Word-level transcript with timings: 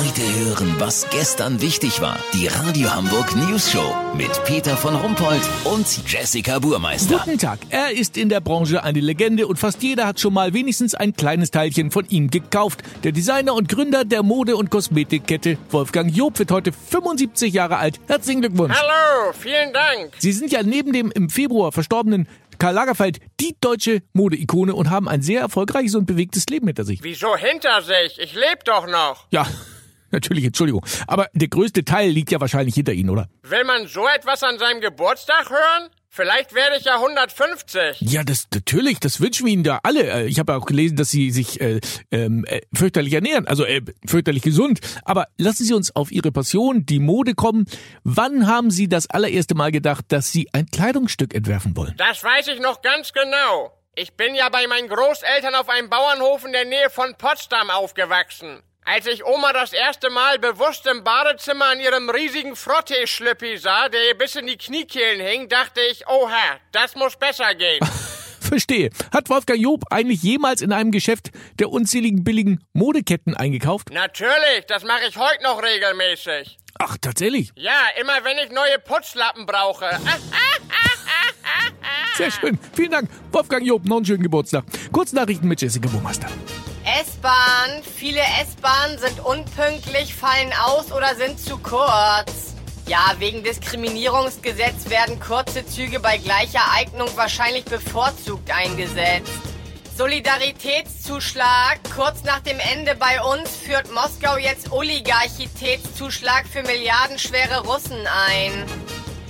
Heute 0.00 0.22
hören, 0.22 0.76
was 0.78 1.10
gestern 1.10 1.60
wichtig 1.60 2.00
war. 2.00 2.18
Die 2.32 2.46
Radio 2.46 2.90
Hamburg 2.90 3.36
News 3.36 3.70
Show 3.70 3.94
mit 4.16 4.30
Peter 4.46 4.74
von 4.74 4.96
Rumpold 4.96 5.42
und 5.64 5.86
Jessica 6.10 6.58
Burmeister. 6.58 7.18
Guten 7.18 7.36
Tag. 7.36 7.58
Er 7.68 7.90
ist 7.90 8.16
in 8.16 8.30
der 8.30 8.40
Branche 8.40 8.82
eine 8.82 9.00
Legende 9.00 9.46
und 9.46 9.58
fast 9.58 9.82
jeder 9.82 10.06
hat 10.06 10.18
schon 10.18 10.32
mal 10.32 10.54
wenigstens 10.54 10.94
ein 10.94 11.12
kleines 11.12 11.50
Teilchen 11.50 11.90
von 11.90 12.06
ihm 12.08 12.30
gekauft. 12.30 12.82
Der 13.04 13.12
Designer 13.12 13.52
und 13.52 13.68
Gründer 13.68 14.06
der 14.06 14.22
Mode- 14.22 14.56
und 14.56 14.70
Kosmetikkette 14.70 15.58
Wolfgang 15.68 16.10
Job 16.16 16.38
wird 16.38 16.50
heute 16.50 16.72
75 16.72 17.52
Jahre 17.52 17.76
alt. 17.76 18.00
Herzlichen 18.06 18.40
Glückwunsch. 18.40 18.74
Hallo, 18.74 19.34
vielen 19.38 19.74
Dank. 19.74 20.14
Sie 20.18 20.32
sind 20.32 20.50
ja 20.50 20.62
neben 20.62 20.94
dem 20.94 21.10
im 21.10 21.28
Februar 21.28 21.72
verstorbenen 21.72 22.26
Karl 22.58 22.74
Lagerfeld 22.74 23.18
die 23.38 23.54
deutsche 23.60 24.02
Modeikone 24.14 24.74
und 24.74 24.88
haben 24.88 25.08
ein 25.08 25.20
sehr 25.20 25.40
erfolgreiches 25.40 25.94
und 25.94 26.06
bewegtes 26.06 26.46
Leben 26.46 26.66
hinter 26.68 26.84
sich. 26.84 27.00
Wieso 27.02 27.36
hinter 27.36 27.82
sich? 27.82 28.18
Ich 28.18 28.34
lebe 28.34 28.60
doch 28.64 28.86
noch. 28.86 29.26
Ja, 29.30 29.46
natürlich, 30.12 30.44
Entschuldigung. 30.44 30.84
Aber 31.06 31.28
der 31.32 31.48
größte 31.48 31.84
Teil 31.84 32.10
liegt 32.10 32.30
ja 32.30 32.40
wahrscheinlich 32.40 32.74
hinter 32.74 32.92
Ihnen, 32.92 33.10
oder? 33.10 33.28
Will 33.42 33.64
man 33.64 33.86
so 33.86 34.06
etwas 34.08 34.42
an 34.42 34.58
seinem 34.58 34.80
Geburtstag 34.80 35.50
hören? 35.50 35.90
Vielleicht 36.12 36.54
werde 36.56 36.76
ich 36.76 36.84
ja 36.86 36.96
150. 36.96 38.00
Ja, 38.00 38.24
das 38.24 38.48
natürlich, 38.52 38.98
das 38.98 39.20
wünschen 39.20 39.46
wir 39.46 39.52
Ihnen 39.52 39.62
da 39.62 39.78
alle. 39.84 40.10
Äh, 40.10 40.26
Ich 40.26 40.40
habe 40.40 40.56
auch 40.56 40.66
gelesen, 40.66 40.96
dass 40.96 41.10
Sie 41.10 41.30
sich 41.30 41.60
äh, 41.60 41.80
ähm, 42.10 42.44
äh, 42.48 42.62
fürchterlich 42.74 43.12
ernähren, 43.12 43.46
also 43.46 43.64
äh, 43.64 43.80
fürchterlich 44.06 44.42
gesund. 44.42 44.80
Aber 45.04 45.28
lassen 45.38 45.64
Sie 45.64 45.72
uns 45.72 45.94
auf 45.94 46.10
Ihre 46.10 46.32
Passion, 46.32 46.84
die 46.84 46.98
Mode 46.98 47.34
kommen. 47.34 47.66
Wann 48.02 48.48
haben 48.48 48.72
Sie 48.72 48.88
das 48.88 49.08
allererste 49.08 49.54
Mal 49.54 49.70
gedacht, 49.70 50.06
dass 50.08 50.32
Sie 50.32 50.48
ein 50.52 50.66
Kleidungsstück 50.66 51.32
entwerfen 51.32 51.76
wollen? 51.76 51.94
Das 51.96 52.24
weiß 52.24 52.48
ich 52.48 52.60
noch 52.60 52.82
ganz 52.82 53.12
genau. 53.12 53.76
Ich 53.94 54.14
bin 54.14 54.34
ja 54.34 54.48
bei 54.48 54.66
meinen 54.66 54.88
Großeltern 54.88 55.54
auf 55.54 55.68
einem 55.68 55.90
Bauernhof 55.90 56.44
in 56.44 56.52
der 56.52 56.64
Nähe 56.64 56.90
von 56.90 57.14
Potsdam 57.18 57.70
aufgewachsen. 57.70 58.62
Als 58.92 59.06
ich 59.06 59.24
Oma 59.24 59.52
das 59.52 59.72
erste 59.72 60.10
Mal 60.10 60.40
bewusst 60.40 60.84
im 60.88 61.04
Badezimmer 61.04 61.66
an 61.66 61.78
ihrem 61.78 62.10
riesigen 62.10 62.56
Frottee-Schlüppi 62.56 63.56
sah, 63.56 63.88
der 63.88 64.08
ihr 64.08 64.18
bis 64.18 64.34
in 64.34 64.48
die 64.48 64.56
Kniekehlen 64.56 65.20
hing, 65.24 65.48
dachte 65.48 65.80
ich, 65.92 66.08
oha, 66.08 66.58
das 66.72 66.96
muss 66.96 67.14
besser 67.14 67.54
gehen. 67.54 67.78
Verstehe. 68.40 68.90
Hat 69.12 69.28
Wolfgang 69.28 69.60
Job 69.60 69.84
eigentlich 69.90 70.24
jemals 70.24 70.60
in 70.60 70.72
einem 70.72 70.90
Geschäft 70.90 71.30
der 71.60 71.70
unzähligen 71.70 72.24
billigen 72.24 72.64
Modeketten 72.72 73.36
eingekauft? 73.36 73.90
Natürlich, 73.92 74.66
das 74.66 74.82
mache 74.82 75.06
ich 75.08 75.16
heute 75.16 75.44
noch 75.44 75.62
regelmäßig. 75.62 76.58
Ach, 76.80 76.96
tatsächlich. 77.00 77.52
Ja, 77.54 77.90
immer 78.00 78.24
wenn 78.24 78.38
ich 78.38 78.50
neue 78.50 78.80
Putzlappen 78.80 79.46
brauche. 79.46 79.88
Sehr 82.16 82.32
schön. 82.32 82.58
Vielen 82.74 82.90
Dank. 82.90 83.08
Wolfgang 83.30 83.64
Job, 83.64 83.84
noch 83.84 83.98
einen 83.98 84.04
schönen 84.04 84.24
Geburtstag. 84.24 84.64
Kurznachrichten 84.90 85.48
mit 85.48 85.62
Jessica 85.62 85.88
Burmeister. 85.88 86.26
S-Bahn. 87.20 87.82
Viele 87.82 88.20
S-Bahnen 88.40 88.98
sind 88.98 89.20
unpünktlich, 89.20 90.14
fallen 90.14 90.52
aus 90.64 90.90
oder 90.90 91.14
sind 91.16 91.38
zu 91.38 91.58
kurz. 91.58 92.54
Ja, 92.86 93.14
wegen 93.18 93.44
Diskriminierungsgesetz 93.44 94.88
werden 94.88 95.20
kurze 95.20 95.66
Züge 95.66 96.00
bei 96.00 96.16
gleicher 96.16 96.62
Eignung 96.72 97.08
wahrscheinlich 97.16 97.66
bevorzugt 97.66 98.50
eingesetzt. 98.50 99.30
Solidaritätszuschlag. 99.98 101.80
Kurz 101.94 102.24
nach 102.24 102.40
dem 102.40 102.58
Ende 102.58 102.94
bei 102.94 103.20
uns 103.22 103.54
führt 103.54 103.92
Moskau 103.92 104.38
jetzt 104.38 104.72
Oligarchitätszuschlag 104.72 106.46
für 106.46 106.62
milliardenschwere 106.62 107.66
Russen 107.66 108.06
ein. 108.06 108.66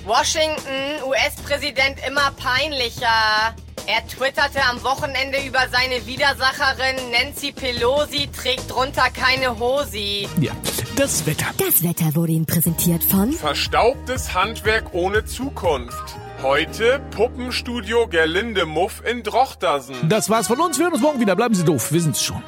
Washington, 0.05 1.03
US-Präsident 1.07 1.99
immer 2.07 2.31
peinlicher. 2.37 3.57
Er 3.93 4.07
twitterte 4.07 4.63
am 4.71 4.81
Wochenende 4.85 5.39
über 5.45 5.67
seine 5.69 6.07
Widersacherin 6.07 7.11
Nancy 7.11 7.51
Pelosi, 7.51 8.29
trägt 8.29 8.71
drunter 8.71 9.11
keine 9.11 9.59
Hosi. 9.59 10.29
Ja, 10.41 10.53
das 10.95 11.27
Wetter. 11.27 11.47
Das 11.59 11.83
Wetter 11.83 12.15
wurde 12.15 12.31
Ihnen 12.31 12.47
präsentiert 12.47 13.03
von 13.03 13.33
Verstaubtes 13.33 14.33
Handwerk 14.33 14.95
ohne 14.95 15.25
Zukunft. 15.25 16.15
Heute 16.41 17.01
Puppenstudio 17.11 18.07
Gerlinde 18.07 18.65
Muff 18.65 19.03
in 19.05 19.25
Drochtersen. 19.25 20.09
Das 20.09 20.31
war's 20.31 20.47
von 20.47 20.61
uns. 20.61 20.79
Wir 20.79 20.85
hören 20.85 20.93
uns 20.93 21.03
morgen 21.03 21.19
wieder. 21.19 21.35
Bleiben 21.35 21.57
Sie 21.57 21.65
doof. 21.65 21.91
Wir 21.91 22.01
sind's 22.01 22.23
schon. 22.23 22.41